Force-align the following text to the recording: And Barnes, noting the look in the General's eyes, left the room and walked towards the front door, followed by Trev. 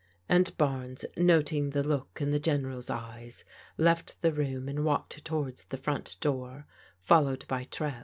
And 0.27 0.57
Barnes, 0.57 1.05
noting 1.15 1.69
the 1.69 1.83
look 1.83 2.17
in 2.21 2.31
the 2.31 2.39
General's 2.39 2.89
eyes, 2.89 3.45
left 3.77 4.19
the 4.23 4.33
room 4.33 4.67
and 4.67 4.83
walked 4.83 5.23
towards 5.23 5.65
the 5.65 5.77
front 5.77 6.17
door, 6.19 6.65
followed 6.97 7.45
by 7.47 7.65
Trev. 7.65 7.93